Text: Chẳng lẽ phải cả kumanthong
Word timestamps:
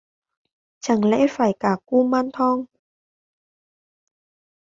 Chẳng 0.79 1.05
lẽ 1.05 1.25
phải 1.29 1.51
cả 1.59 1.69
kumanthong 1.85 2.65